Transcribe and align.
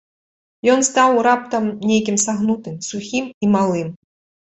Ён 0.75 0.81
стаў 0.89 1.11
раптам 1.27 1.63
нейкім 1.91 2.19
сагнутым, 2.25 2.83
сухім 2.91 3.33
і 3.43 3.55
малым. 3.57 3.99